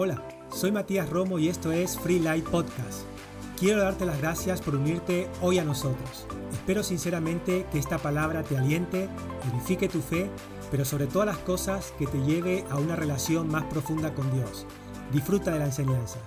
[0.00, 0.22] Hola,
[0.54, 3.02] soy Matías Romo y esto es Free Light Podcast.
[3.58, 6.24] Quiero darte las gracias por unirte hoy a nosotros.
[6.52, 9.08] Espero sinceramente que esta palabra te aliente,
[9.52, 10.30] edifique tu fe,
[10.70, 14.68] pero sobre todas las cosas que te lleve a una relación más profunda con Dios.
[15.12, 16.20] Disfruta de la enseñanza.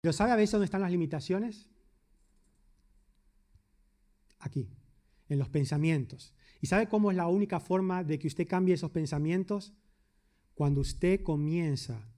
[0.00, 1.68] ¿Pero sabe a veces dónde están las limitaciones?
[4.38, 4.70] Aquí,
[5.28, 6.32] en los pensamientos.
[6.62, 9.74] ¿Y sabe cómo es la única forma de que usted cambie esos pensamientos?
[10.54, 12.08] Cuando usted comienza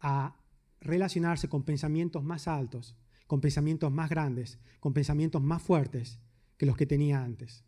[0.00, 0.36] a
[0.80, 6.18] relacionarse con pensamientos más altos, con pensamientos más grandes, con pensamientos más fuertes
[6.56, 7.64] que los que tenía antes.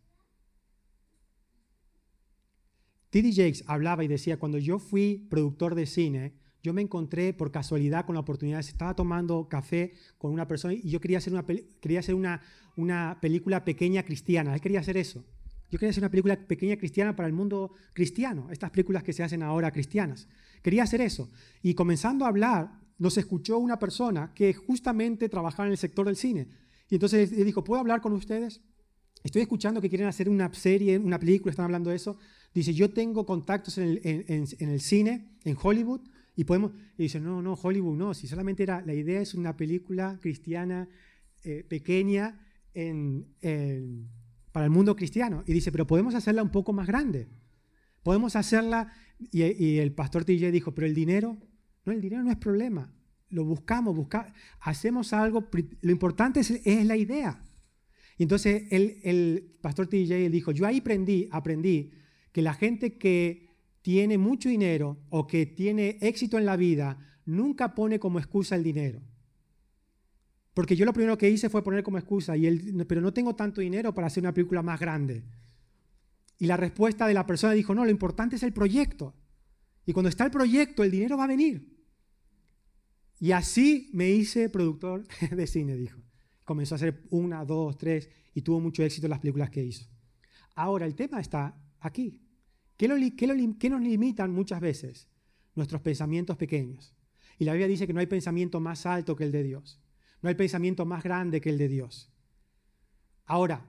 [3.10, 3.32] T.D.
[3.32, 8.04] Jakes hablaba y decía, cuando yo fui productor de cine, yo me encontré por casualidad
[8.04, 12.00] con la oportunidad, estaba tomando café con una persona y yo quería hacer una, quería
[12.00, 12.42] hacer una,
[12.76, 15.24] una película pequeña cristiana, él quería hacer eso.
[15.70, 19.22] Yo quería hacer una película pequeña cristiana para el mundo cristiano, estas películas que se
[19.22, 20.28] hacen ahora cristianas.
[20.62, 21.30] Quería hacer eso.
[21.62, 26.16] Y comenzando a hablar, nos escuchó una persona que justamente trabajaba en el sector del
[26.16, 26.48] cine.
[26.88, 28.62] Y entonces le dijo, ¿puedo hablar con ustedes?
[29.22, 32.16] Estoy escuchando que quieren hacer una serie, una película, están hablando de eso.
[32.54, 36.00] Dice, yo tengo contactos en el, cine, en Hollywood,
[36.34, 36.72] y podemos...
[36.96, 40.88] Y dice, no, no, Hollywood no, si solamente era, la idea es una película cristiana
[41.44, 42.40] eh, pequeña
[42.72, 43.26] en
[44.58, 45.44] para el mundo cristiano.
[45.46, 47.28] Y dice, pero podemos hacerla un poco más grande.
[48.02, 48.92] Podemos hacerla,
[49.30, 51.38] y, el pastor TJ dijo, pero el dinero,
[51.84, 52.92] no, el dinero no es problema.
[53.28, 55.48] Lo buscamos, buscamos, hacemos algo,
[55.80, 57.40] lo importante es, la idea.
[58.16, 61.92] Y entonces el, el pastor TJ dijo, yo ahí aprendí, aprendí
[62.32, 63.50] que la gente que
[63.80, 68.64] tiene mucho dinero o que tiene éxito en la vida nunca pone como excusa el
[68.64, 69.02] dinero.
[70.58, 73.36] Porque yo lo primero que hice fue poner como excusa, y él, pero no tengo
[73.36, 75.22] tanto dinero para hacer una película más grande.
[76.36, 79.14] Y la respuesta de la persona dijo, no, lo importante es el proyecto.
[79.86, 81.64] Y cuando está el proyecto, el dinero va a venir.
[83.20, 86.00] Y así me hice productor de cine, dijo.
[86.44, 89.86] Comenzó a hacer una, dos, tres, y tuvo mucho éxito en las películas que hizo.
[90.56, 92.20] Ahora, el tema está aquí.
[92.76, 95.06] ¿Qué, ¿Qué, nos limitan muchas veces?
[95.54, 96.96] Nuestros pensamientos pequeños.
[97.38, 99.80] Y la Biblia dice que no hay pensamiento más alto que el de Dios.
[100.22, 102.10] No hay pensamiento más grande que el de Dios.
[103.24, 103.66] Ahora,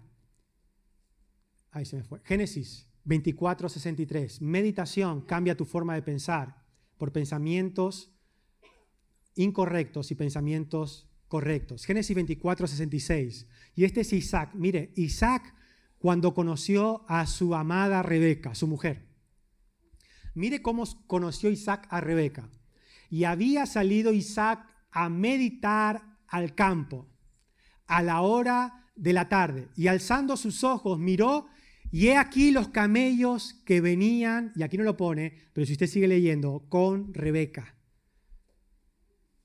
[1.72, 2.22] ahí se me fue.
[2.24, 4.42] Génesis 24, 63.
[4.42, 6.64] Meditación cambia tu forma de pensar
[6.98, 8.12] por pensamientos
[9.36, 11.86] incorrectos y pensamientos correctos.
[11.86, 13.48] Génesis 24, 66.
[13.76, 14.52] Y este es Isaac.
[14.56, 15.56] Mire, Isaac
[16.00, 19.08] cuando conoció a su amada Rebeca, su mujer.
[20.34, 22.50] Mire cómo conoció Isaac a Rebeca.
[23.10, 27.07] Y había salido Isaac a meditar al campo
[27.88, 31.47] a la hora de la tarde y alzando sus ojos miró
[31.91, 35.88] y he aquí los camellos que venían, y aquí no lo pone, pero si usted
[35.88, 37.75] sigue leyendo, con Rebeca,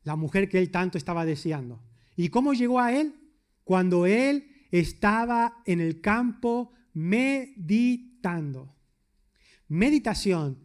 [0.02, 1.82] la mujer que él tanto estaba deseando.
[2.16, 3.14] ¿Y cómo llegó a él?
[3.64, 8.76] Cuando él estaba en el campo meditando.
[9.68, 10.58] Meditación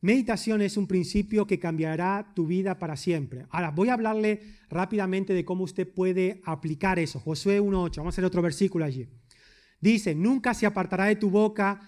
[0.00, 3.46] Meditación es un principio que cambiará tu vida para siempre.
[3.50, 7.18] Ahora, voy a hablarle rápidamente de cómo usted puede aplicar eso.
[7.18, 9.08] Josué 1.8, vamos a hacer otro versículo allí.
[9.80, 11.80] Dice, nunca se apartará de tu boca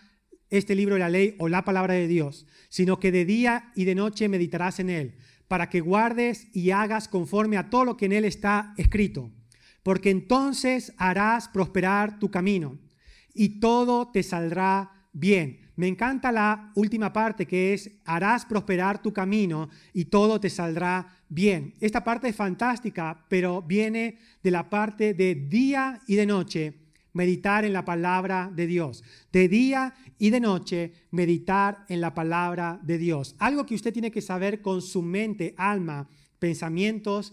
[0.50, 3.84] este libro de la ley o la palabra de Dios, sino que de día y
[3.84, 8.06] de noche meditarás en él, para que guardes y hagas conforme a todo lo que
[8.06, 9.30] en él está escrito,
[9.82, 12.78] porque entonces harás prosperar tu camino
[13.34, 15.67] y todo te saldrá bien.
[15.78, 21.06] Me encanta la última parte que es, harás prosperar tu camino y todo te saldrá
[21.28, 21.74] bien.
[21.78, 26.74] Esta parte es fantástica, pero viene de la parte de día y de noche,
[27.12, 29.04] meditar en la palabra de Dios.
[29.30, 33.36] De día y de noche, meditar en la palabra de Dios.
[33.38, 36.08] Algo que usted tiene que saber con su mente, alma,
[36.40, 37.32] pensamientos,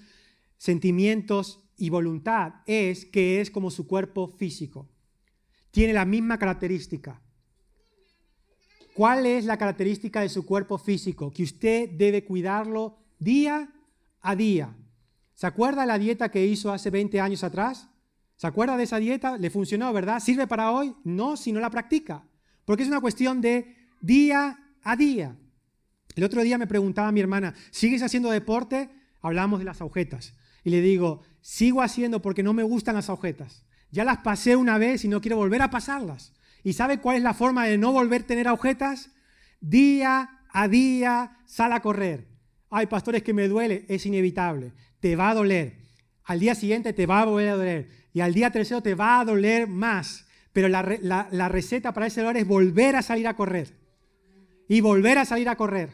[0.55, 4.87] sentimientos y voluntad es que es como su cuerpo físico.
[5.71, 7.23] Tiene la misma característica
[8.95, 11.29] ¿Cuál es la característica de su cuerpo físico?
[11.29, 13.69] Que usted debe cuidarlo día
[14.21, 14.73] a día.
[15.33, 17.89] ¿Se acuerda la dieta que hizo hace 20 años atrás?
[18.37, 19.37] ¿Se acuerda de esa dieta?
[19.37, 20.21] ¿Le funcionó, verdad?
[20.21, 20.95] ¿Sirve para hoy?
[21.03, 22.23] No, si no la practica.
[22.63, 25.35] Porque es una cuestión de día a día.
[26.15, 28.89] El otro día me preguntaba mi hermana, ¿sigues haciendo deporte?
[29.21, 30.35] Hablamos de las agujetas.
[30.63, 33.65] Y le digo, sigo haciendo porque no me gustan las agujetas.
[33.91, 36.31] Ya las pasé una vez y no quiero volver a pasarlas.
[36.65, 39.11] ¿Y sabe cuál es la forma de no volver a tener agujetas?
[39.61, 42.27] Día a día sal a correr.
[42.71, 43.85] Ay, pastores, que me duele.
[43.87, 44.73] Es inevitable.
[44.99, 45.77] Te va a doler.
[46.23, 47.89] Al día siguiente te va a volver a doler.
[48.13, 50.25] Y al día tercero te va a doler más.
[50.53, 50.81] Pero la,
[51.29, 53.77] la receta para ese dolor es volver a salir a correr.
[54.67, 55.91] Y volver a salir a correr.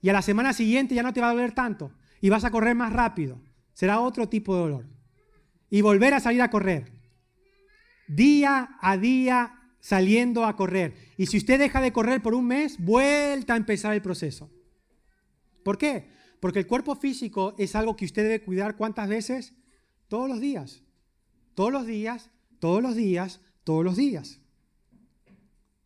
[0.00, 1.92] Y a la semana siguiente ya no te va a doler tanto
[2.22, 3.42] y vas a correr más rápido.
[3.74, 4.86] Será otro tipo de dolor.
[5.68, 6.90] Y volver a salir a correr.
[8.08, 10.94] Día a día saliendo a correr.
[11.18, 14.48] Y si usted deja de correr por un mes, vuelta a empezar el proceso.
[15.64, 16.08] ¿Por qué?
[16.40, 19.54] Porque el cuerpo físico es algo que usted debe cuidar cuántas veces?
[20.08, 20.82] Todos los días.
[21.54, 22.30] Todos los días,
[22.60, 24.40] todos los días, todos los días.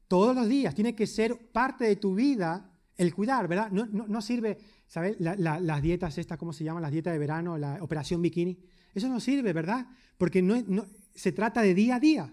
[0.09, 0.75] Todos los días.
[0.75, 3.71] Tiene que ser parte de tu vida el cuidar, ¿verdad?
[3.71, 5.17] No, sirve, ¿sabes?
[5.19, 6.83] las dietas estas, ¿cómo se llaman?
[6.83, 8.59] Las dietas de verano, la operación bikini.
[8.95, 9.87] Eso no sirve, ¿verdad?
[10.19, 12.33] Porque no, se trata de día a día.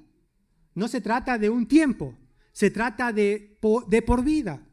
[0.76, 2.16] No se trata de un tiempo.
[2.52, 4.66] Se trata de, de por vida.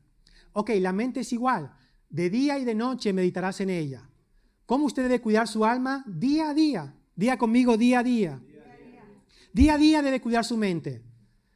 [0.52, 1.72] Ok, la mente es igual.
[2.08, 4.08] De día y de noche meditarás en ella.
[4.66, 6.04] ¿Cómo usted debe cuidar su alma?
[6.06, 6.94] Día a día.
[7.16, 8.40] Día conmigo, día a día.
[9.52, 11.02] Día a día debe cuidar su mente.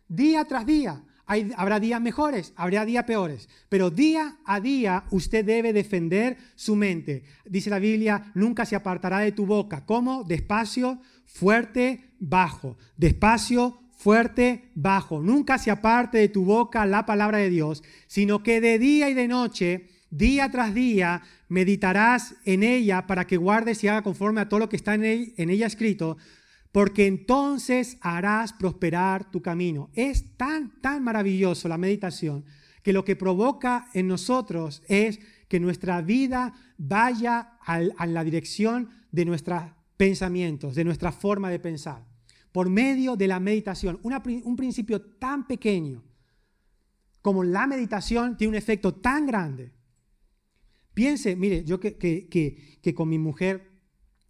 [0.08, 1.04] Día tras día.
[1.26, 7.24] habrá días mejores, habrá días peores, pero día a día usted debe defender su mente.
[7.46, 9.86] Dice la Biblia, nunca se apartará de tu boca.
[9.86, 10.24] ¿Cómo?
[10.24, 12.76] Despacio, fuerte, bajo.
[12.96, 15.20] Despacio, fuerte, bajo.
[15.20, 19.14] Nunca se aparte de tu boca la palabra de Dios, sino que de día y
[19.14, 24.48] de noche Día tras día meditarás en ella para que guardes y haga conforme a
[24.48, 26.18] todo lo que está en, ella escrito,
[26.70, 29.90] porque entonces harás prosperar tu camino.
[29.92, 32.44] Es tan, tan maravilloso la meditación
[32.84, 35.18] que lo que provoca en nosotros es
[35.48, 39.64] que nuestra vida vaya a la dirección de nuestros
[39.96, 42.04] pensamientos, de nuestra forma de pensar,
[42.54, 44.00] por medio de la meditación.
[44.02, 46.02] un principio tan pequeño
[47.20, 49.74] como la meditación tiene un efecto tan grande
[50.94, 53.72] Piense, mire, yo que, que, con mi mujer,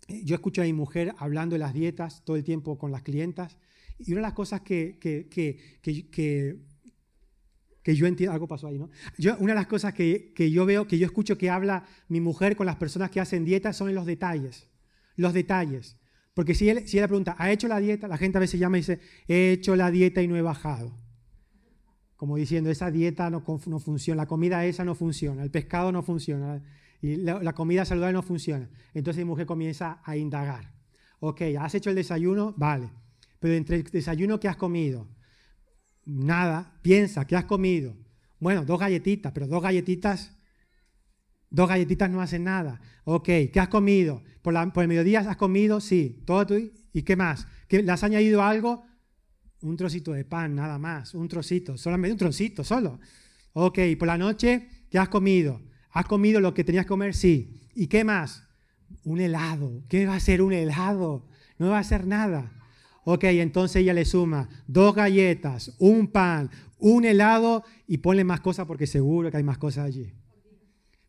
[0.08, 3.02] eh, yo escucho a mi mujer hablando de las dietas todo el tiempo con las
[3.02, 3.58] clientas,
[3.98, 5.54] y una de las cosas que, que,
[7.94, 8.88] yo entiendo, algo pasó ahí, ¿no?
[9.38, 12.64] Una de las cosas que, yo veo, que yo escucho que habla mi mujer con
[12.64, 14.68] las personas que hacen dietas son en los detalles,
[15.16, 15.98] los detalles.
[16.34, 18.08] Porque si, él, si ella pregunta, ¿ha hecho la dieta?
[18.08, 21.04] La gente a veces llama y dice, he hecho la dieta y no he bajado
[22.16, 26.02] como diciendo, esa dieta no, no, funciona, la comida esa no funciona, el pescado no
[26.02, 26.62] funciona,
[27.02, 28.70] y la, comida saludable no funciona.
[28.94, 30.72] Entonces mi mujer comienza a indagar.
[31.20, 32.54] Ok, ¿has hecho el desayuno?
[32.56, 32.90] Vale.
[33.40, 35.06] Pero entre el desayuno que has comido,
[36.06, 37.94] nada, piensa, ¿qué has comido?
[38.40, 40.33] Bueno, dos galletitas, pero dos galletitas,
[41.54, 42.80] dos galletitas no hacen nada.
[43.04, 44.22] Ok, ¿qué has comido?
[44.42, 45.80] ¿Por, la, por el mediodía has comido?
[45.80, 46.22] Sí.
[46.26, 46.56] ¿Todo?
[46.92, 47.46] ¿Y qué más?
[47.68, 48.84] ¿Que ¿Le has añadido algo?
[49.64, 53.00] un trocito de pan, nada más, un trocito, solamente un trocito, solo.
[53.54, 55.62] Ok, por la noche, ¿qué has comido?
[55.90, 57.14] ¿Has comido lo que tenías que comer?
[57.14, 57.62] Sí.
[57.74, 58.46] ¿Y qué más?
[59.04, 59.82] Un helado.
[59.88, 61.26] ¿Qué va a ser un helado?
[61.58, 62.52] No va a ser nada.
[63.04, 68.66] Ok, entonces ella le suma dos galletas, un pan, un helado y ponle más cosas
[68.66, 70.12] porque seguro que hay más cosas allí.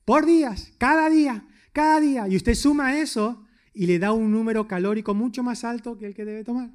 [0.05, 2.27] Por días, cada día, cada día.
[2.27, 3.43] Y usted suma eso
[3.73, 6.71] y le da un número calórico mucho más alto que el que debe tomar.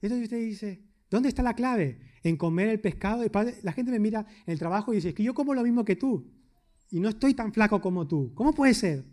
[0.00, 2.00] Entonces usted dice, ¿dónde está la clave?
[2.22, 3.24] En comer el pescado.
[3.62, 5.84] La gente me mira en el trabajo y dice, es que yo como lo mismo
[5.84, 6.30] que tú
[6.90, 8.32] y no estoy tan flaco como tú.
[8.34, 9.04] ¿Cómo puede ser?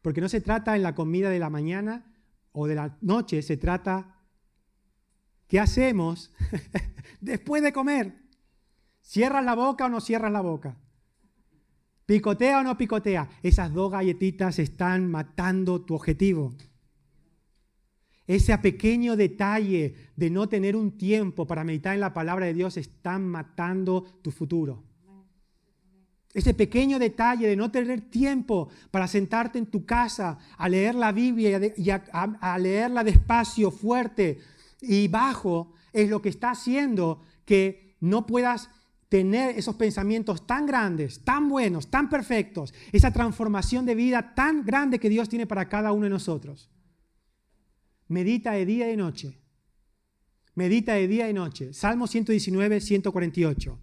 [0.00, 2.12] Porque no se trata en la comida de la mañana
[2.52, 4.20] o de la noche, se trata
[5.46, 6.32] qué hacemos
[7.20, 8.14] después de comer.
[9.00, 10.76] ¿Cierras la boca o no cierras la boca?
[12.06, 13.28] ¿Picotea o no picotea?
[13.42, 16.52] Esas dos galletitas están matando tu objetivo.
[18.26, 22.76] Ese pequeño detalle de no tener un tiempo para meditar en la palabra de Dios
[22.76, 24.84] están matando tu futuro.
[26.32, 31.12] Ese pequeño detalle de no tener tiempo para sentarte en tu casa a leer la
[31.12, 34.38] Biblia y a, leerla despacio, fuerte
[34.80, 38.70] y bajo, es lo que está haciendo que no puedas
[39.12, 44.98] tener esos pensamientos tan grandes, tan buenos, tan perfectos, esa transformación de vida tan grande
[44.98, 46.70] que Dios tiene para cada uno de nosotros.
[48.08, 49.38] Medita de día y de noche.
[50.54, 51.74] Medita de día y noche.
[51.74, 53.78] Salmo 119, 148.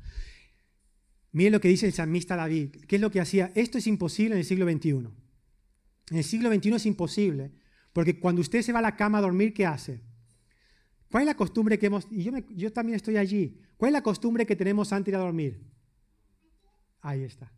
[1.33, 2.77] Miren lo que dice el salmista David.
[2.87, 3.51] ¿Qué es lo que hacía?
[3.53, 4.89] Esto es imposible en el siglo XXI.
[4.89, 7.51] En el siglo XXI es imposible,
[7.93, 10.01] porque cuando usted se va a la cama a dormir, ¿qué hace?
[11.11, 12.07] ¿Cuál es la costumbre que hemos...
[12.11, 13.59] Y yo, también estoy allí.
[13.77, 15.61] ¿Cuál es la costumbre que tenemos antes de ir a dormir?
[17.01, 17.51] Ahí está.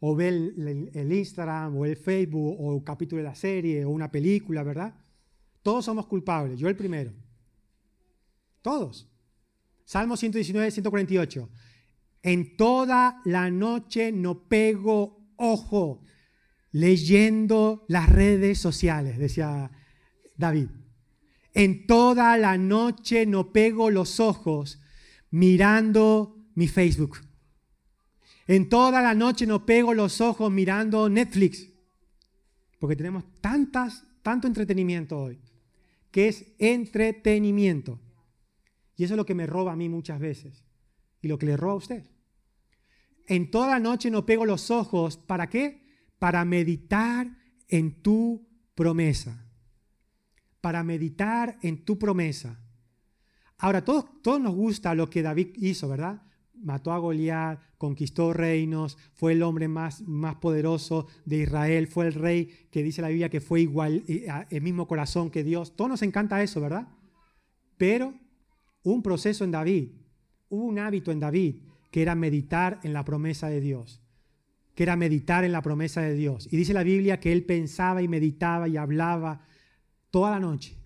[0.00, 3.90] O ver el, el Instagram, o el Facebook, o un capítulo de la serie, o
[3.90, 4.94] una película, ¿verdad?
[5.62, 7.12] Todos somos culpables, yo el primero.
[8.62, 9.10] Todos.
[9.84, 11.50] Salmo 119, 148.
[12.22, 16.02] En toda la noche no pego ojo
[16.72, 19.70] leyendo las redes sociales, decía
[20.36, 20.68] David.
[21.54, 24.80] En toda la noche no pego los ojos
[25.30, 27.18] mirando mi Facebook.
[28.46, 31.68] En toda la noche no pego los ojos mirando Netflix,
[32.78, 35.40] porque tenemos tantas, tanto entretenimiento hoy,
[36.10, 38.00] que es entretenimiento.
[38.96, 40.64] Y eso es lo que me roba a mí muchas veces
[41.22, 42.04] y lo que le roba a usted.
[43.26, 45.82] En toda la noche no pego los ojos, ¿para qué?
[46.18, 47.28] Para meditar
[47.68, 49.43] en tu promesa.
[50.64, 52.58] Para meditar en tu promesa.
[53.58, 56.22] Ahora, todos, todos nos gusta lo que David hizo, ¿verdad?
[56.54, 62.14] Mató a Goliat, conquistó reinos, fue el hombre más, más poderoso de Israel, fue el
[62.14, 65.76] rey que dice la Biblia que fue igual, eh, el mismo corazón que Dios.
[65.76, 66.88] Todos nos encanta eso, ¿verdad?
[67.76, 68.14] Pero
[68.84, 69.90] un proceso en David,
[70.48, 71.56] hubo un hábito en David
[71.90, 74.00] que era meditar en la promesa de Dios,
[74.74, 76.48] que era meditar en la promesa de Dios.
[76.50, 79.42] Y dice la Biblia que él pensaba y meditaba y hablaba
[80.14, 80.76] toda la noche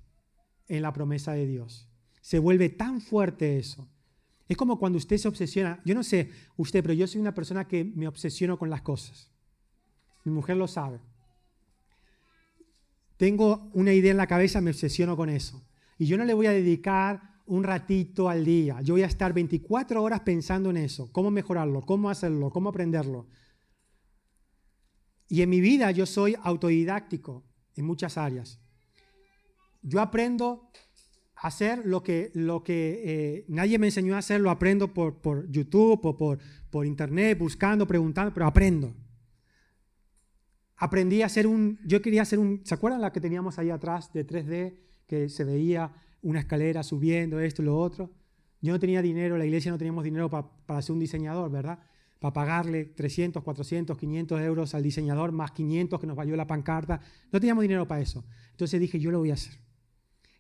[0.69, 1.87] en la promesa de Dios.
[2.23, 3.87] Se vuelve tan fuerte eso.
[4.49, 5.83] Es como cuando usted se obsesiona.
[5.85, 9.31] Yo no sé usted, pero yo soy una persona que me obsesiono con las cosas.
[10.25, 11.01] Mi mujer lo sabe.
[13.19, 15.63] Tengo una idea en la cabeza, me obsesiono con eso.
[15.99, 18.81] Y yo no le voy a dedicar un ratito al día.
[18.81, 23.27] Yo voy a estar 24 horas pensando en eso, cómo mejorarlo, cómo hacerlo, cómo aprenderlo.
[25.29, 27.45] Y en mi vida yo soy autodidáctico
[27.75, 28.59] en muchas áreas.
[29.83, 30.71] Yo aprendo
[31.37, 35.21] a hacer lo que, lo que eh, nadie me enseñó a hacer, lo aprendo por,
[35.21, 36.39] por YouTube o por,
[36.71, 38.95] por Internet, buscando, preguntando, pero aprendo.
[40.77, 44.13] Aprendí a hacer un, yo quería hacer un, ¿se acuerdan la que teníamos ahí atrás
[44.13, 45.93] de 3D que se veía
[46.23, 48.11] una escalera subiendo, esto lo otro.
[48.61, 51.79] Yo no tenía dinero, la iglesia no teníamos dinero para ser un diseñador, ¿verdad?
[52.19, 57.01] Para pagarle 300, 400, 500 euros al diseñador, más 500 que nos valió la pancarta.
[57.31, 58.25] No teníamos dinero para eso.
[58.51, 59.68] Entonces dije, yo lo voy a hacer.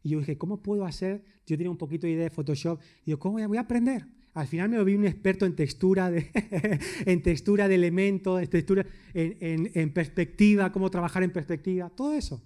[0.08, 1.22] Y yo dije, ¿cómo puedo hacer?
[1.46, 2.80] Yo tenía un poquito de idea de Photoshop.
[3.04, 4.06] Y yo, ¿cómo voy a aprender?
[4.32, 6.30] Al final me volví un experto en textura de,
[7.04, 12.42] en textura de elementos, en, textura, en perspectiva, cómo trabajar en perspectiva, todo eso.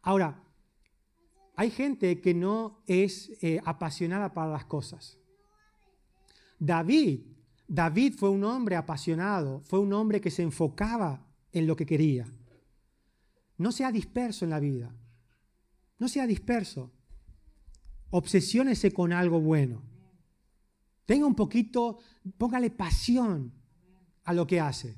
[0.00, 0.42] Ahora,
[1.54, 5.18] hay gente que no es eh, apasionada para las cosas.
[6.58, 7.20] David,
[7.68, 12.26] David fue un hombre apasionado, fue un hombre que se enfocaba en lo que quería.
[13.58, 14.96] No sea disperso en la vida.
[16.00, 16.90] No sea disperso.
[18.10, 19.84] Obsesiónese con algo bueno.
[21.06, 21.98] Tenga un poquito,
[22.38, 23.52] póngale pasión
[24.24, 24.96] a lo que hace.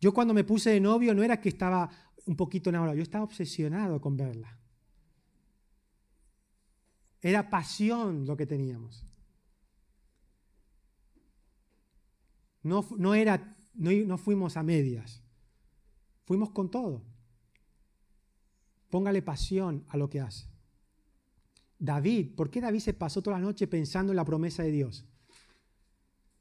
[0.00, 1.88] Yo cuando me puse de novio no era que estaba
[2.26, 4.58] un poquito enamorado, yo estaba obsesionado con verla.
[7.22, 9.06] Era pasión lo que teníamos.
[12.62, 15.22] No, no, era, no, no fuimos a medias,
[16.24, 17.09] fuimos con todo.
[18.90, 20.48] Póngale pasión a lo que hace.
[21.78, 25.06] David, ¿por qué David se pasó toda la noche pensando en la promesa de Dios?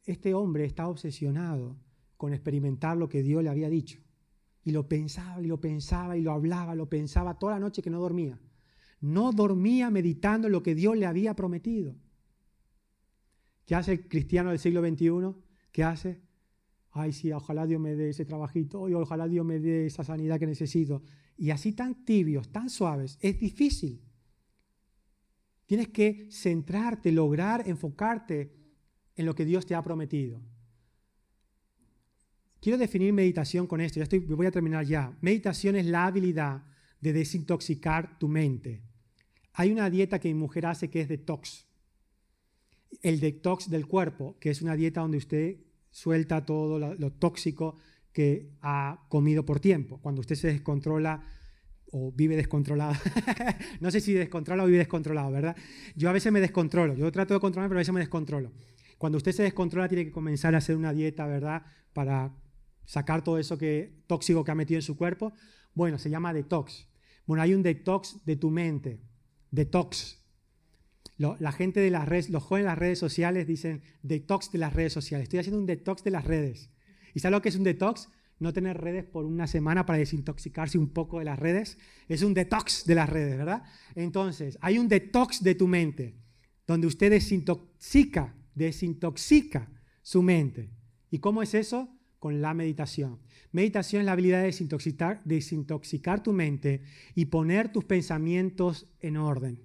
[0.06, 1.78] Este hombre estaba obsesionado
[2.18, 4.02] con experimentar lo que Dios le había dicho.
[4.66, 7.90] Y lo pensaba y lo pensaba y lo hablaba, lo pensaba toda la noche que
[7.90, 8.40] no dormía
[9.02, 11.96] no dormía meditando lo que Dios le había prometido.
[13.66, 15.36] ¿Qué hace el cristiano del siglo XXI?
[15.72, 16.22] ¿Qué hace?
[16.92, 20.40] Ay, sí, ojalá Dios me dé ese trabajito, y ojalá Dios me dé esa sanidad
[20.40, 21.04] que necesito.
[21.40, 24.04] Y así tan tibios, tan suaves, es difícil.
[25.66, 28.54] Tienes que centrarte, lograr enfocarte
[29.16, 30.42] en lo que Dios te ha prometido.
[32.60, 35.18] Quiero definir meditación con esto, ya estoy, voy a terminar ya.
[35.22, 36.66] Meditación es la habilidad
[37.00, 38.84] de desintoxicar tu mente.
[39.54, 41.66] Hay una dieta que mi mujer hace que es detox.
[43.02, 45.58] El detox del cuerpo, que es una dieta donde usted
[45.90, 47.78] suelta todo lo, tóxico
[48.20, 50.02] que ha comido por tiempo.
[50.02, 51.24] Cuando usted se descontrola
[51.94, 52.94] o vive descontrolado.
[53.80, 55.56] no sé si descontrola o vive descontrolado, ¿verdad?
[55.96, 56.96] Yo a veces me descontrolo.
[56.96, 58.52] Yo trato de controlar, pero a veces me descontrolo.
[58.98, 61.64] Cuando usted se descontrola, tiene que comenzar a hacer una dieta, ¿verdad?
[61.94, 62.36] Para
[62.84, 65.32] sacar todo eso que, tóxico que ha metido en su cuerpo.
[65.74, 66.90] Bueno, se llama detox.
[67.26, 69.00] Bueno, hay un detox de tu mente
[69.50, 70.26] detox.
[71.18, 74.74] la gente de las redes, los jóvenes de las redes sociales dicen detox de las
[74.74, 75.24] redes sociales.
[75.24, 76.70] Estoy haciendo un detox de las redes.
[77.14, 78.10] ¿Y sabes lo que es un detox?
[78.40, 81.78] No tener redes por una semana para desintoxicarse un poco de las redes.
[82.08, 83.64] Es un detox de las redes, ¿verdad?
[83.96, 86.16] Entonces, hay un detox de tu mente,
[86.66, 89.70] donde usted desintoxica, desintoxica
[90.02, 90.72] su mente.
[91.12, 91.90] ¿Y cómo es eso?
[92.20, 93.20] Con la meditación.
[93.52, 96.84] Meditación es la habilidad de desintoxicar, desintoxicar tu mente
[97.16, 99.62] y poner tus pensamientos en orden.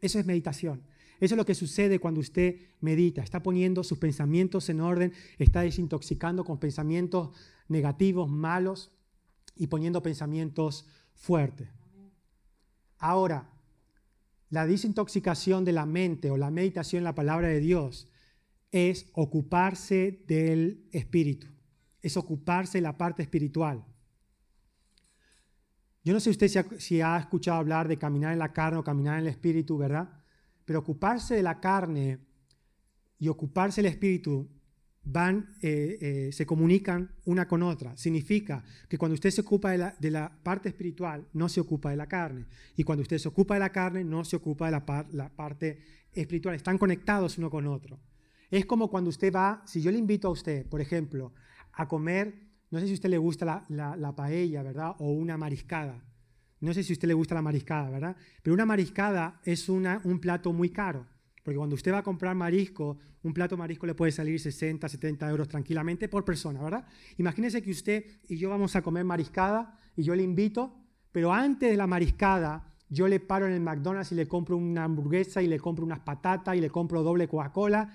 [0.00, 0.82] Eso es meditación.
[1.22, 3.22] Eso es lo que sucede cuando usted medita.
[3.22, 7.30] Está poniendo sus pensamientos en orden, está desintoxicando con pensamientos
[7.68, 8.90] negativos, malos
[9.54, 11.68] y poniendo pensamientos fuertes.
[12.98, 13.48] Ahora,
[14.50, 18.08] la desintoxicación de la mente o la meditación en la palabra de Dios
[18.72, 21.46] es ocuparse del espíritu,
[22.00, 23.84] es ocuparse de la parte espiritual.
[26.02, 28.78] Yo no sé usted si ha, si ha, escuchado hablar de caminar en la carne
[28.78, 30.21] o caminar en el espíritu, ¿verdad?
[30.64, 32.18] Pero ocuparse de la carne
[33.18, 34.48] y ocuparse del espíritu
[35.04, 37.96] van, eh, eh, se comunican una con otra.
[37.96, 41.90] Significa que cuando usted se ocupa de la, de la, parte espiritual, no se ocupa
[41.90, 42.46] de la carne.
[42.76, 45.80] Y cuando usted se ocupa de la carne, no se ocupa de la, la parte
[46.12, 46.54] espiritual.
[46.54, 48.00] Están conectados uno con otro.
[48.50, 51.32] Es como cuando usted va, si yo le invito a usted, por ejemplo,
[51.72, 52.34] a comer,
[52.70, 54.94] no sé si a usted le gusta la, la paella, ¿verdad?
[54.98, 56.02] O una mariscada.
[56.62, 58.16] No sé si a usted le gusta la mariscada, ¿verdad?
[58.40, 61.04] Pero una mariscada es un plato muy caro.
[61.42, 65.28] Porque cuando usted va a comprar marisco, un plato marisco le puede salir 60, 70
[65.28, 66.86] euros tranquilamente por persona, ¿verdad?
[67.18, 70.72] Imagínese que usted y yo vamos a comer mariscada y yo le invito,
[71.10, 74.84] pero antes de la mariscada yo le paro en el McDonald's y le compro una
[74.84, 77.92] hamburguesa y le compro unas patatas y le compro doble Coca-Cola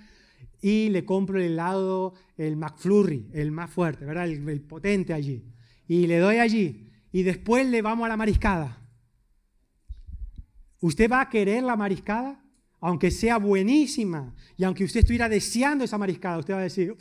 [0.61, 4.27] y le compro el helado, el McFlurry, el más fuerte, ¿verdad?
[4.27, 5.45] El potente allí.
[5.87, 6.86] Y le doy allí
[7.17, 8.77] y después le vamos a la mariscada.
[10.81, 12.43] ¿Usted va a querer la mariscada?
[12.79, 16.95] aunque sea buenísima, y aunque usted estuviera deseando esa mariscada, usted va a decir,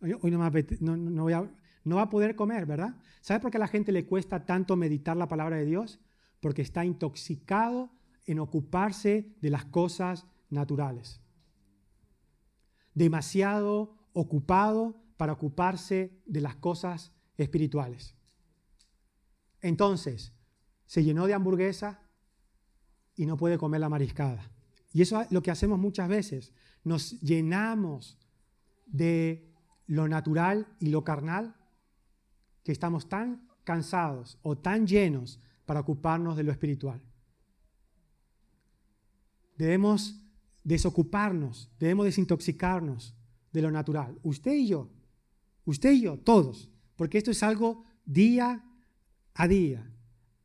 [0.00, 1.48] hoy no, no, voy a,
[1.84, 2.96] no va a poder comer, ¿verdad?
[3.20, 6.00] ¿Sabe por qué a la gente le cuesta tanto meditar la palabra de Dios?
[6.40, 7.92] Porque está intoxicado
[8.26, 11.20] en ocuparse de las cosas naturales.
[12.92, 18.17] Demasiado ocupado para ocuparse de las cosas espirituales.
[19.60, 20.32] Entonces,
[20.86, 22.00] se llenó de hamburguesa
[23.14, 24.50] y no puede comer la mariscada.
[24.92, 26.52] Y eso es lo que hacemos muchas veces.
[26.84, 28.18] Nos llenamos
[28.86, 29.52] de
[29.86, 31.56] lo natural y lo carnal
[32.62, 37.02] que estamos tan cansados o tan llenos para ocuparnos de lo espiritual.
[39.56, 40.22] Debemos
[40.64, 43.14] desocuparnos, debemos desintoxicarnos
[43.52, 44.18] de lo natural.
[44.22, 44.90] Usted y yo,
[45.64, 48.67] usted y yo, todos, porque esto es algo día
[49.38, 49.88] a día.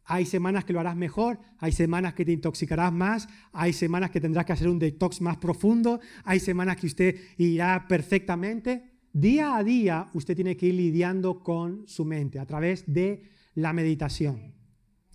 [0.05, 4.21] Hay semanas que lo harás mejor, hay semanas que te intoxicarás más, hay semanas que
[4.21, 8.91] tendrás que hacer un detox más profundo, hay semanas que usted irá perfectamente.
[9.11, 13.23] Día a día usted tiene que ir lidiando con su mente a través de
[13.55, 14.53] la meditación.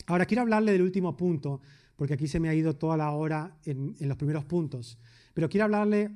[0.07, 1.61] Ahora quiero hablarle del último punto,
[1.95, 4.99] porque aquí se me ha ido toda la hora en, los primeros puntos,
[5.35, 6.11] pero quiero hablarle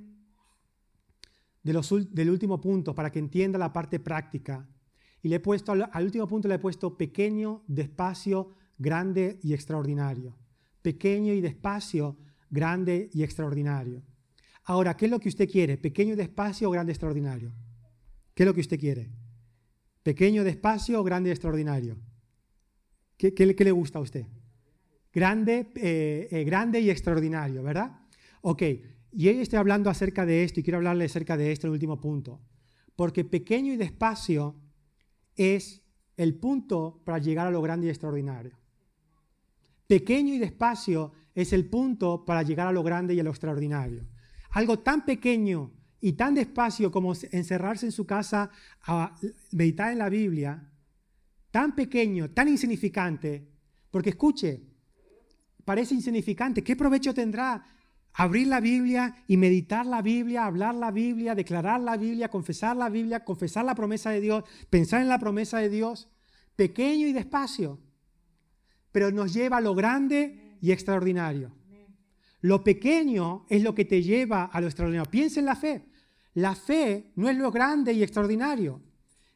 [1.62, 4.66] del último punto para que entienda la parte práctica.
[5.22, 10.36] Y le he puesto, al último punto le he puesto pequeño, despacio, grande y extraordinario.
[10.82, 12.18] Pequeño y despacio,
[12.50, 14.02] grande y extraordinario.
[14.64, 15.76] Ahora, ¿qué es lo que usted quiere?
[15.76, 17.52] ¿Pequeño, despacio o grande, extraordinario?
[18.34, 19.10] ¿Qué es lo que usted quiere?
[20.02, 21.96] ¿Pequeño, despacio o grande, extraordinario?
[23.16, 24.26] ¿Qué, le gusta a usted?
[25.12, 28.00] Grande, eh, eh, grande y extraordinario, ¿verdad?
[28.40, 28.62] Ok,
[29.12, 31.74] y hoy estoy hablando acerca de esto y quiero hablarle acerca de esto en el
[31.74, 32.40] último punto.
[32.96, 34.56] Porque pequeño y despacio
[35.36, 35.82] es
[36.16, 38.58] el punto para llegar a lo grande y extraordinario.
[39.86, 44.06] Pequeño y despacio es el punto para llegar a lo grande y a lo extraordinario.
[44.50, 48.50] Algo tan pequeño y tan despacio como encerrarse en su casa
[48.82, 49.16] a
[49.52, 50.70] meditar en la Biblia,
[51.50, 53.48] tan pequeño, tan insignificante,
[53.90, 54.62] porque escuche,
[55.64, 57.64] parece insignificante, ¿qué provecho tendrá
[58.14, 62.88] abrir la Biblia y meditar la Biblia, hablar la Biblia, declarar la Biblia, confesar la
[62.88, 66.08] Biblia, confesar la promesa de Dios, pensar en la promesa de Dios,
[66.56, 67.78] pequeño y despacio?
[68.92, 71.50] pero nos lleva a lo grande y extraordinario.
[72.42, 75.10] Lo pequeño es lo que te lleva a lo extraordinario.
[75.10, 75.86] Piensa en la fe.
[76.34, 78.80] La fe no es lo grande y extraordinario.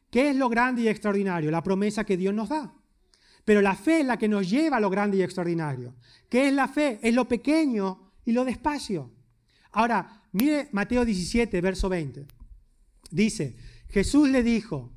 [0.09, 1.51] ¿Qué es lo grande y extraordinario?
[1.51, 2.73] La promesa que Dios nos da.
[3.43, 5.95] Pero la fe es la que nos lleva a lo grande y extraordinario.
[6.29, 6.99] ¿Qué es la fe?
[7.01, 9.09] Es lo pequeño y lo despacio.
[9.71, 12.27] Ahora, mire Mateo 17, verso 20.
[13.09, 13.55] Dice,
[13.87, 14.93] Jesús le dijo,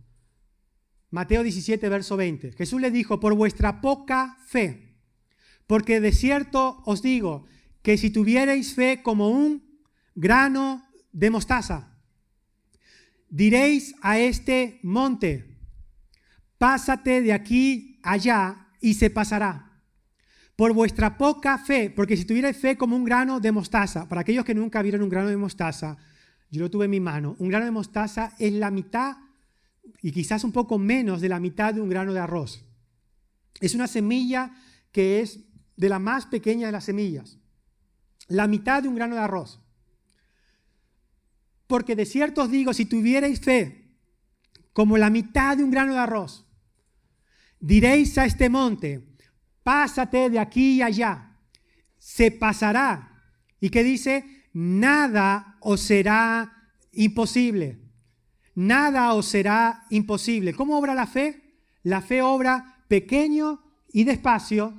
[1.11, 2.53] Mateo 17, verso 20.
[2.53, 4.97] Jesús le dijo, por vuestra poca fe,
[5.69, 7.47] porque de cierto os digo
[7.83, 9.79] que si tuvierais fe como un
[10.17, 11.97] grano de mostaza,
[13.29, 15.57] diréis a este monte,
[16.59, 19.70] pásate de aquí allá y se pasará.
[20.61, 24.45] Por vuestra poca fe, porque si tuvierais fe como un grano de mostaza, para aquellos
[24.45, 25.97] que nunca vieron un grano de mostaza,
[26.51, 29.17] yo lo tuve en mi mano, un grano de mostaza es la mitad
[30.03, 32.63] y quizás un poco menos de la mitad de un grano de arroz.
[33.59, 34.53] Es una semilla
[34.93, 35.41] que es
[35.79, 37.39] de la más pequeña de las semillas.
[38.29, 39.63] La mitad de un grano de arroz.
[41.69, 43.97] Porque de cierto os digo, si tuvierais fe
[44.75, 46.45] como la mitad de un grano de arroz,
[47.61, 49.10] diréis a este monte,
[49.71, 51.37] pásate de aquí y allá,
[51.97, 53.23] se pasará.
[53.61, 54.49] ¿Y qué dice?
[54.53, 57.79] Nada os será imposible.
[58.57, 60.55] Nada os será imposible.
[60.55, 61.55] ¿Cómo obra la fe?
[61.85, 64.75] La fe obra pequeño y despacio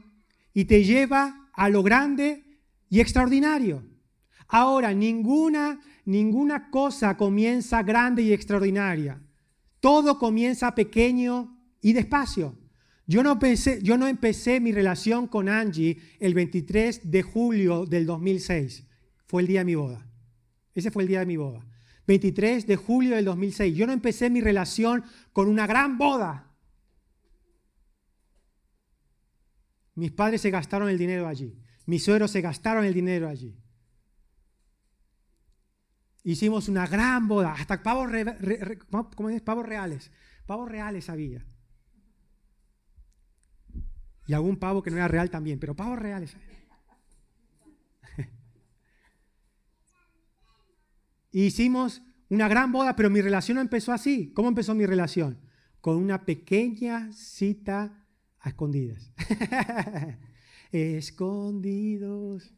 [0.54, 2.44] y te lleva a lo grande
[2.90, 3.86] y extraordinario.
[4.50, 9.22] Ahora, ninguna, ninguna cosa comienza grande y extraordinaria.
[9.80, 12.61] Todo comienza pequeño y despacio.
[13.12, 18.06] Yo no, pensé, yo no empecé mi relación con Angie el 23 de julio del
[18.06, 18.86] 2006.
[19.28, 20.08] Fue el día de mi boda.
[20.74, 21.68] Ese fue el día de mi boda.
[22.08, 23.76] 23 de julio del 2006.
[23.76, 26.54] Yo no empecé mi relación con una gran boda.
[29.96, 31.60] Mis padres se gastaron el dinero allí.
[31.88, 33.60] Mis suegros se gastaron el dinero allí.
[36.24, 38.40] Hicimos una gran boda, hasta pavos reales.
[40.46, 41.46] Pavos reales había.
[44.32, 46.38] Y algún pavo que no era real también, pero pavos reales.
[51.34, 54.32] Hicimos una gran boda, pero mi relación no empezó así.
[54.32, 55.38] ¿Cómo empezó mi relación?
[55.82, 58.06] Con una pequeña cita
[58.40, 59.12] a escondidas.
[60.72, 62.54] Escondidos.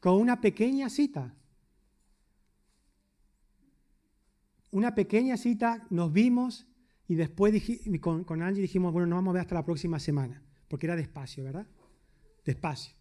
[0.00, 1.34] Con una pequeña cita.
[4.70, 6.71] Una pequeña cita, nos vimos
[7.08, 7.52] y después
[8.00, 11.44] con, Angie dijimos, bueno, nos vamos a ver hasta la próxima semana, porque era despacio,
[11.44, 11.66] ¿verdad?
[12.44, 12.94] Despacio.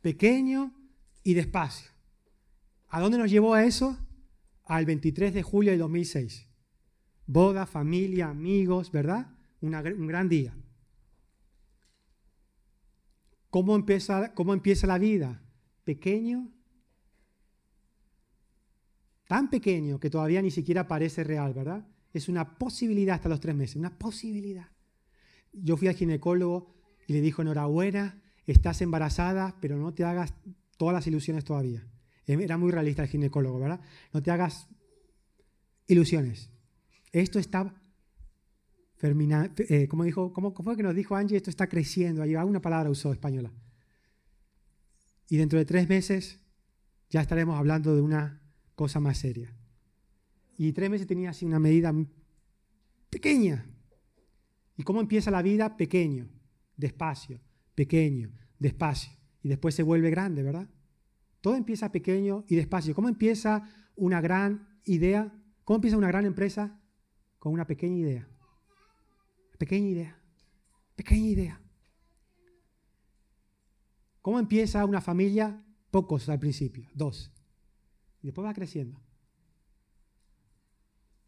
[0.00, 0.74] Pequeño
[1.22, 1.90] y despacio.
[2.88, 3.98] ¿A dónde nos llevó a eso?
[4.64, 6.48] Al 23 de julio de 2006
[7.28, 9.28] boda, familia, amigos, ¿verdad?
[9.60, 10.56] un gran día.
[13.50, 15.42] ¿Cómo empieza, ¿Cómo empieza la vida?
[15.84, 16.50] Pequeño,
[19.26, 21.86] tan pequeño que todavía ni siquiera parece real, ¿verdad?
[22.12, 24.68] Es una posibilidad hasta los tres meses, una posibilidad.
[25.52, 26.74] Yo fui al ginecólogo
[27.06, 30.34] y le dijo, enhorabuena, estás embarazada, pero no te hagas
[30.76, 31.86] todas las ilusiones todavía.
[32.26, 33.80] Era muy realista el ginecólogo, ¿verdad?
[34.12, 34.68] No te hagas
[35.86, 36.50] ilusiones.
[37.12, 37.74] Esto está
[39.00, 41.36] eh, como dijo, ¿cómo, fue que nos dijo Angie?
[41.36, 42.22] Esto está creciendo.
[42.22, 43.52] Ahí una palabra usó española.
[45.28, 46.40] Y dentro de tres meses
[47.10, 48.42] ya estaremos hablando de una
[48.74, 49.54] cosa más seria.
[50.58, 51.94] Y tres meses tenía así una medida
[53.08, 53.64] pequeña.
[54.76, 55.74] ¿Y cómo empieza la vida?
[55.78, 56.28] Pequeño,
[56.76, 57.40] despacio,
[57.74, 59.12] pequeño, despacio.
[59.42, 60.68] Y después se vuelve grande, ¿verdad?
[61.40, 62.94] Todo empieza pequeño y despacio.
[62.94, 63.66] ¿Cómo empieza
[63.96, 65.32] una gran idea?
[65.64, 66.78] ¿Cómo empieza una gran empresa?
[67.38, 68.28] con una pequeña idea.
[69.58, 70.22] Pequeña idea.
[70.96, 71.62] Pequeña idea.
[74.20, 75.64] ¿Cómo empieza una familia?
[75.90, 77.32] Pocos al principio, dos.
[78.20, 79.00] Y después va creciendo.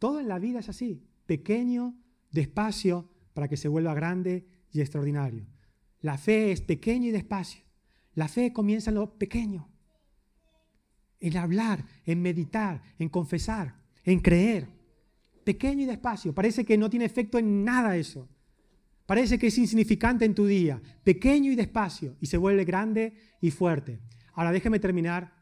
[0.00, 1.94] Todo en la vida es así, pequeño,
[2.32, 5.46] despacio, para que se vuelva grande y extraordinario.
[6.00, 7.62] La fe es pequeño y despacio.
[8.14, 9.68] La fe comienza en lo pequeño,
[11.20, 14.80] en hablar, en meditar, en confesar, en creer
[15.44, 16.34] pequeño y despacio.
[16.34, 18.28] Parece que no tiene efecto en nada eso.
[19.04, 20.80] Parece que es insignificante en tu día.
[21.04, 22.16] Pequeño y despacio.
[22.20, 24.00] Y se vuelve grande y fuerte.
[24.32, 25.32] Ahora déjeme terminar.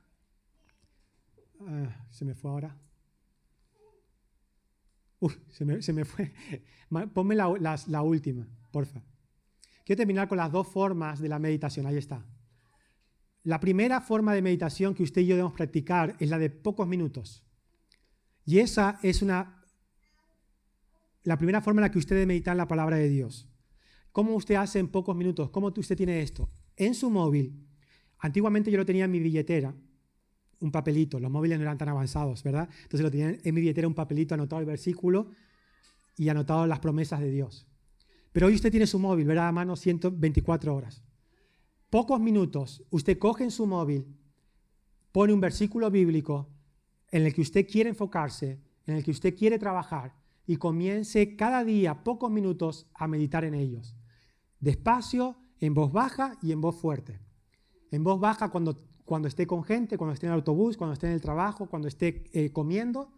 [1.60, 2.76] Ah, se me fue ahora.
[5.20, 6.32] Uf, se me, fue.
[7.14, 9.02] Ponme la, la última, porfa.
[9.84, 11.86] Quiero terminar con las dos formas de la meditación.
[11.86, 12.24] Ahí está.
[13.42, 16.86] La primera forma de meditación que usted y yo debemos practicar es la de pocos
[16.86, 17.44] minutos.
[18.44, 19.58] Y esa es una
[21.24, 23.48] la primera forma en la que usted debe meditar la palabra de Dios.
[24.12, 25.50] ¿Cómo usted hace en pocos minutos?
[25.50, 26.50] ¿Cómo usted tiene esto?
[26.76, 27.68] En su móvil.
[28.18, 29.74] Antiguamente yo lo tenía en mi billetera,
[30.60, 31.18] un papelito.
[31.20, 32.68] Los móviles no eran tan avanzados, ¿verdad?
[32.82, 35.30] Entonces lo tenía en mi billetera un papelito anotado el versículo
[36.16, 37.66] y anotado las promesas de Dios.
[38.32, 39.48] Pero hoy usted tiene su móvil, ¿verdad?
[39.48, 41.02] A mano 124 horas.
[41.90, 44.06] Pocos minutos, usted coge en su móvil,
[45.12, 46.50] pone un versículo bíblico
[47.10, 50.14] en el que usted quiere enfocarse, en el que usted quiere trabajar
[50.46, 53.96] y comience cada día, pocos minutos, a meditar en ellos.
[54.60, 57.20] Despacio, en voz baja y en voz fuerte.
[57.90, 58.76] En voz baja cuando,
[59.08, 61.88] cuando esté con gente, cuando esté en el autobús, cuando esté en el trabajo, cuando
[61.88, 63.10] esté eh, comiendo.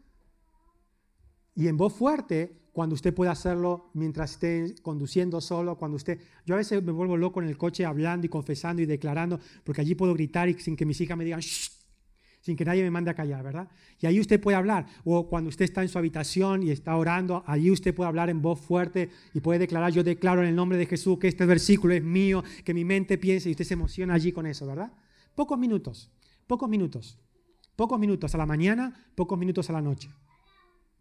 [1.56, 6.20] Y en voz fuerte cuando usted pueda hacerlo mientras esté conduciendo solo, cuando usted...
[6.46, 9.80] Yo a veces me vuelvo loco en el coche hablando y confesando y declarando, porque
[9.80, 11.72] allí puedo gritar y sin que mis hijas me digan, Shh,
[12.40, 13.68] sin que nadie me mande a callar, ¿verdad?
[13.98, 14.86] Y ahí usted puede hablar.
[15.02, 18.40] O cuando usted está en su habitación y está orando, allí usted puede hablar en
[18.40, 21.94] voz fuerte y puede declarar, yo declaro en el nombre de Jesús que este versículo
[21.94, 24.92] es mío, que mi mente piense y usted se emociona allí con eso, ¿verdad?
[25.40, 26.10] Pocos minutos,
[26.46, 27.18] pocos minutos,
[27.74, 30.10] pocos minutos a la mañana, pocos minutos a la noche.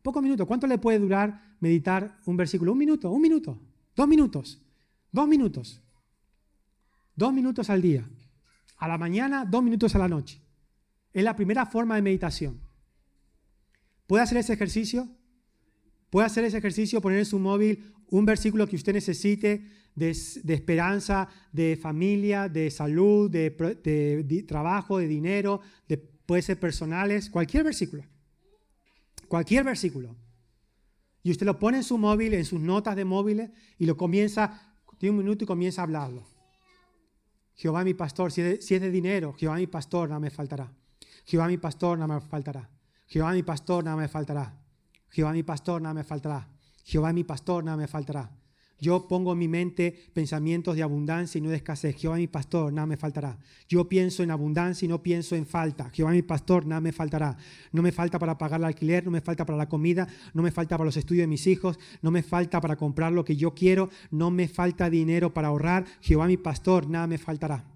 [0.02, 0.47] Pocos minutos.
[0.47, 2.71] ¿Cuánto le puede durar meditar un versículo?
[2.71, 3.60] Un minuto, un minuto,
[3.97, 4.62] dos minutos,
[5.12, 5.82] dos minutos.
[7.17, 8.10] Dos minutos al día.
[8.78, 10.41] A la mañana, dos minutos a la noche.
[11.12, 12.62] Es la primera forma de meditación.
[14.08, 15.10] ¿Puede hacer ese ejercicio?
[16.10, 21.27] ¿Puede hacer ese ejercicio, poner en su móvil un versículo que usted necesite de, esperanza,
[21.51, 28.03] de familia, de salud, de, trabajo, de dinero, de, puede ser personales, cualquier versículo.
[29.27, 30.15] Cualquier versículo.
[31.21, 34.73] Y usted lo pone en su móvil, en sus notas de móviles, y lo comienza,
[34.97, 36.25] tiene un minuto y comienza a hablarlo.
[37.55, 40.71] Jehová mi pastor, si es, de, dinero, Jehová mi pastor, nada me faltará.
[41.25, 42.69] Jehová mi pastor, nada me faltará.
[43.07, 44.57] Jehová mi pastor, nada me faltará.
[45.09, 46.47] Jehová mi pastor, nada me faltará.
[46.89, 48.32] Jehová mi pastor, nada me faltará.
[48.80, 51.95] Yo pongo en mi mente pensamientos de abundancia y no de escasez.
[51.95, 53.38] Jehová mi pastor, nada me faltará.
[53.67, 55.91] Yo pienso en abundancia y no pienso en falta.
[55.91, 57.38] Jehová mi pastor, nada me faltará.
[57.71, 60.49] No me falta para pagar el alquiler, no me falta para la comida, no me
[60.49, 63.54] falta para los estudios de mis hijos, no me falta para comprar lo que yo
[63.54, 65.86] quiero, no me falta dinero para ahorrar.
[66.02, 67.71] Jehová mi pastor, nada me faltará.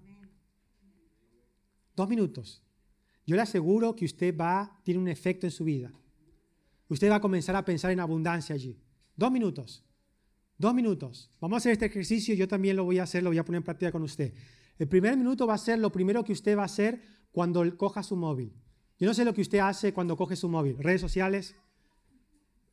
[1.94, 2.64] Dos minutos.
[3.24, 5.92] Yo le aseguro que usted va, tiene un efecto en su vida.
[6.88, 8.83] Usted va a comenzar a pensar en abundancia allí.
[9.16, 9.84] Dos minutos.
[10.58, 11.30] Dos minutos.
[11.40, 13.58] Vamos a hacer este ejercicio, yo también lo voy a hacer, lo voy a poner
[13.58, 14.32] en práctica con usted.
[14.78, 18.02] El primer minuto va a ser lo primero que usted va a hacer cuando coja
[18.02, 18.52] su móvil.
[18.98, 20.76] Yo no sé lo que usted hace cuando coge su móvil.
[20.78, 21.54] Redes sociales,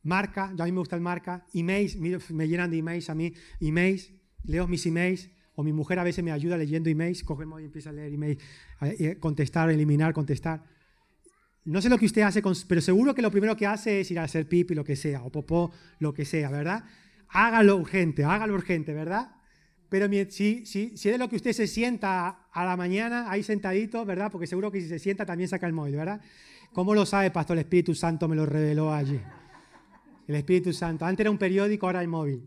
[0.02, 4.12] marca, a mí me gusta el marca, emails, me llenan de emails a mí, emails,
[4.44, 7.64] leo mis emails, o mi mujer a veces me ayuda leyendo emails, coge el móvil
[7.64, 8.42] y empieza a leer emails,
[9.20, 10.64] contestar, eliminar, contestar.
[11.64, 14.18] No sé lo que usted hace, pero seguro que lo primero que hace es ir
[14.18, 16.84] a hacer pipi, lo que sea, o popó, lo que sea, ¿verdad?
[17.32, 19.32] hágalo urgente, hágalo urgente, ¿verdad?
[19.88, 23.42] Pero si, si, si es de lo que usted se sienta a la mañana, ahí
[23.42, 24.30] sentadito, ¿verdad?
[24.30, 26.20] Porque seguro que si se sienta también saca el móvil, ¿verdad?
[26.72, 27.56] ¿Cómo lo sabe, Pastor?
[27.58, 29.20] El Espíritu Santo me lo reveló allí.
[30.26, 31.04] El Espíritu Santo.
[31.04, 32.42] Antes era un periódico, ahora el móvil.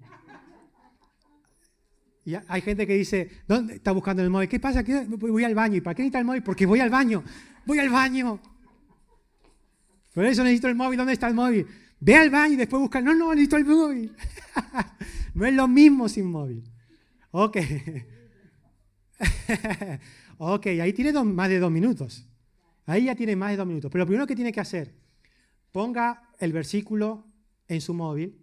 [2.26, 4.50] Y hay gente que dice, ¿dónde está buscando el móvil?
[4.50, 4.84] ¿Qué pasa?
[5.08, 5.76] Voy al baño.
[5.76, 6.42] ¿Y para qué necesita el móvil?
[6.42, 7.24] Porque voy al baño.
[7.68, 8.40] Voy al baño.
[10.16, 10.98] Por eso necesito el móvil.
[10.98, 11.68] ¿Dónde está el móvil?
[12.00, 14.16] Ve al baño y después busca, no, no, necesito el móvil.
[15.34, 16.64] no es lo mismo sin móvil.
[17.32, 17.58] Ok.
[20.38, 22.26] ok, ahí tiene más de dos minutos.
[22.86, 23.92] Ahí ya tiene más de dos minutos.
[23.92, 24.96] Pero lo primero que tiene que hacer,
[25.74, 27.28] ponga el versículo
[27.68, 28.42] en su móvil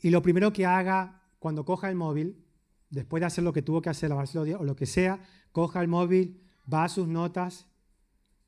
[0.00, 2.42] y lo primero que haga cuando coja el móvil,
[2.88, 6.40] después de hacer lo que tuvo que hacer, o lo que sea, coja el móvil,
[6.72, 7.66] va a sus notas,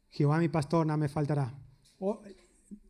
[0.09, 1.64] Jehová mi pastor, nada me faltará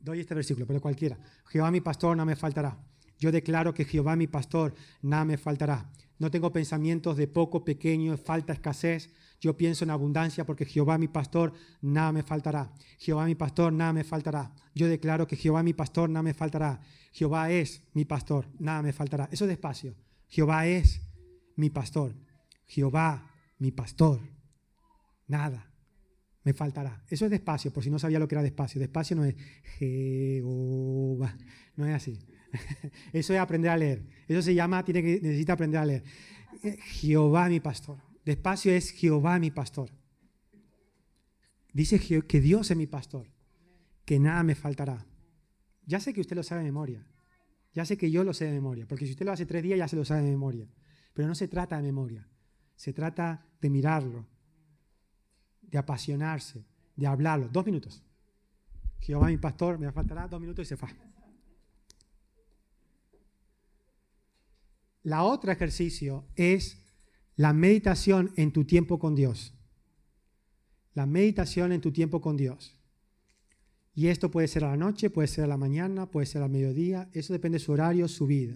[0.01, 1.19] doy este versículo, pero cualquiera.
[1.47, 2.79] Jehová mi pastor, no me faltará.
[3.19, 5.91] Yo declaro que Jehová mi pastor, nada me faltará.
[6.19, 9.11] No tengo pensamientos de poco, pequeño, falta, escasez.
[9.41, 12.73] Yo pienso en abundancia porque Jehová mi pastor, nada me faltará.
[12.99, 14.55] Jehová mi pastor, nada me faltará.
[14.75, 16.81] Yo declaro que Jehová mi pastor, nada me faltará.
[17.13, 19.29] Jehová es mi pastor, nada me faltará.
[19.31, 19.95] Eso despacio.
[20.29, 21.01] Jehová es
[21.57, 22.15] mi pastor.
[22.67, 24.21] Jehová mi pastor,
[25.27, 25.74] nada
[26.45, 27.03] me faltará.
[27.09, 28.79] Eso es despacio, por si no sabía lo que era despacio.
[28.79, 29.35] Despacio no es
[29.79, 31.37] Jehová,
[31.77, 32.19] no es así.
[33.13, 34.07] Eso es aprender a leer.
[34.29, 36.05] Eso se llama, tiene que, necesita aprender a leer.
[37.01, 37.99] Jehová mi pastor.
[38.25, 39.91] Despacio es Jehová mi pastor.
[41.73, 43.27] Dice que Dios es mi pastor,
[44.05, 45.07] que nada me faltará.
[45.87, 47.07] Ya sé que usted lo sabe de memoria.
[47.73, 49.79] Ya sé que yo lo sé de memoria, porque si usted lo hace tres días
[49.79, 50.69] ya se lo sabe de memoria.
[51.13, 52.29] Pero no se trata de memoria,
[52.77, 54.29] se trata de mirarlo,
[55.75, 57.49] de apasionarse, de hablarlo.
[57.49, 58.01] Dos minutos.
[59.01, 60.89] Jehová mi pastor, me faltará dos minutos y se va.
[65.03, 66.81] La otra ejercicio es
[67.35, 69.53] la meditación en tu tiempo con Dios.
[70.93, 72.79] La meditación en tu tiempo con Dios.
[73.97, 76.51] Y esto puede ser a la noche, puede ser a la mañana, puede ser al
[76.51, 78.55] mediodía, eso depende de su horario, su vida.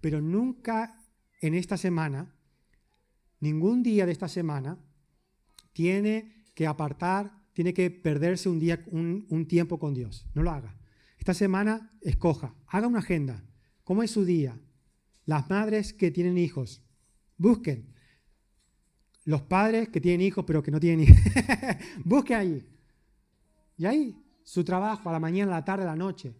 [0.00, 1.04] Pero nunca
[1.40, 2.32] en esta semana,
[3.40, 4.78] ningún día de esta semana,
[5.72, 10.26] tiene que apartar, tiene que perderse un, día, un, tiempo con Dios.
[10.34, 10.76] No lo haga.
[11.18, 13.44] Esta semana escoja, haga una agenda.
[13.84, 14.58] ¿Cómo es su día?
[15.26, 16.82] Las madres que tienen hijos,
[17.36, 17.94] busquen.
[19.24, 21.18] Los padres que tienen hijos pero que no tienen hijos,
[22.04, 22.68] busquen ahí.
[23.76, 26.34] Y ahí, su trabajo a la mañana, a la tarde, a la noche.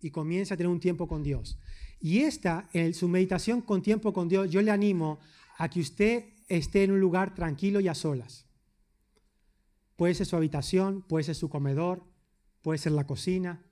[0.00, 1.58] Y comienza a tener un tiempo con Dios.
[2.00, 5.18] Y esta, su meditación con tiempo con Dios, yo le animo
[5.58, 8.46] a que usted esté en un lugar tranquilo y a solas.
[9.96, 12.04] Puede ser su habitación, puede ser su comedor,
[12.62, 13.64] puede ser la cocina,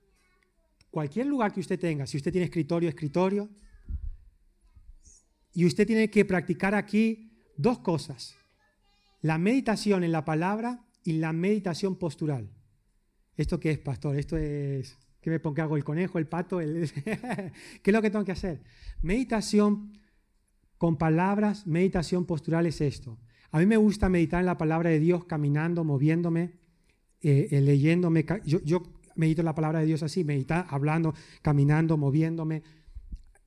[0.89, 2.07] cualquier lugar que usted tenga.
[2.07, 3.49] Si usted tiene escritorio, escritorio.
[5.53, 8.35] Y usted tiene que practicar aquí dos cosas.
[9.21, 12.49] La meditación en la palabra y la meditación postural.
[13.35, 14.17] ¿Esto qué es, pastor?
[14.17, 14.97] Esto es...
[15.21, 15.55] ¿Qué me pongo?
[15.55, 15.75] ¿Qué hago?
[15.75, 16.17] ¿El conejo?
[16.17, 16.61] ¿El pato?
[16.61, 16.89] El...
[16.93, 17.51] ¿Qué
[17.83, 18.61] es lo que tengo que hacer?
[19.01, 19.98] Meditación
[20.79, 23.19] con palabras, meditación postural es esto.
[23.51, 26.53] A mí me gusta meditar en la palabra de Dios caminando, moviéndome,
[27.21, 28.25] eh, eh, leyéndome.
[28.45, 28.81] Yo,
[29.15, 32.63] medito la palabra de Dios así, meditar, hablando, caminando, moviéndome.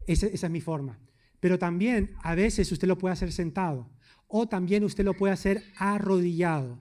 [0.07, 0.99] esa es mi forma.
[1.40, 3.90] Pero también a veces usted lo puede hacer sentado
[4.29, 6.79] o también usted lo puede hacer arrodillado.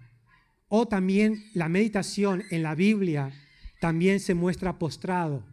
[0.67, 3.31] O también la meditación en la Biblia
[3.79, 5.45] también se muestra postrado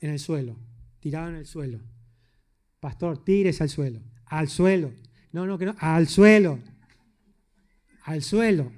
[0.00, 0.56] en el suelo,
[0.98, 1.80] tirado en el suelo.
[2.80, 4.92] Pastor, tires al suelo, al suelo.
[5.32, 6.58] No, no, que no, al suelo,
[8.02, 8.72] al suelo.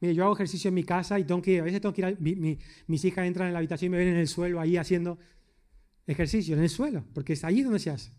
[0.00, 2.58] Mire, yo hago ejercicio en mi casa y tengo que, a veces tengo que ir,
[2.86, 5.18] mis hijas entran en la habitación y me ven en el suelo ahí haciendo
[6.06, 8.12] ejercicio, en el suelo, porque es allí donde se hace.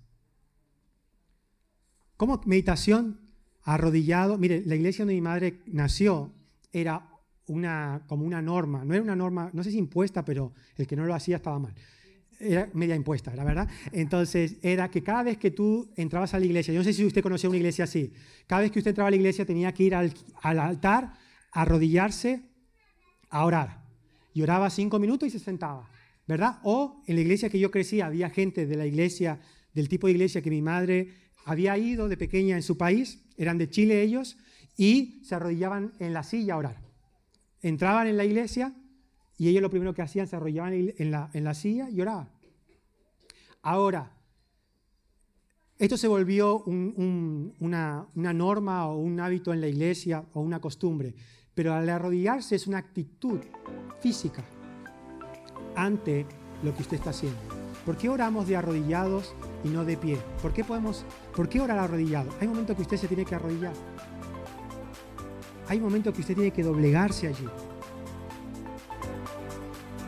[2.18, 3.20] ¿Cómo meditación
[3.62, 4.40] arrodillado?
[4.40, 6.34] Mire, la iglesia donde mi madre nació
[6.72, 7.08] era
[7.46, 10.96] una, como una norma, no era una norma, no sé si impuesta, pero el que
[10.96, 11.76] no lo hacía estaba mal.
[12.40, 13.68] Era media impuesta, la verdad.
[13.92, 17.06] Entonces, era que cada vez que tú entrabas a la iglesia, yo no sé si
[17.06, 18.14] usted conocía una iglesia así,
[18.46, 21.14] cada vez que usted entraba a la iglesia tenía que ir al, al altar,
[21.52, 22.44] arrodillarse,
[23.30, 23.84] a orar.
[24.34, 25.90] Y oraba cinco minutos y se sentaba,
[26.28, 26.60] ¿verdad?
[26.64, 29.40] O en la iglesia que yo crecí había gente de la iglesia,
[29.74, 31.10] del tipo de iglesia que mi madre
[31.46, 34.38] había ido de pequeña en su país, eran de Chile ellos,
[34.78, 36.88] y se arrodillaban en la silla a orar
[37.62, 38.74] entraban en la iglesia
[39.38, 42.30] y ellos lo primero que hacían, se arrollaban en la, en la silla y oraban.
[43.62, 44.12] Ahora,
[45.78, 51.14] esto se volvió una, una, norma o un hábito en la iglesia o una costumbre,
[51.54, 53.40] pero al arrodillarse es una actitud
[54.00, 54.44] física
[55.76, 56.26] ante
[56.64, 57.40] lo que usted está haciendo.
[57.86, 60.18] ¿Por qué oramos de arrodillados y no de pie?
[60.42, 62.32] ¿Por qué, podemos, ¿por qué orar arrodillado?
[62.42, 63.74] Hay momentos que usted se tiene que arrodillar.
[65.68, 67.46] Hay momentos que usted tiene que doblegarse allí.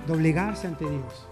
[0.10, 1.29] Doblegarse ante Dios.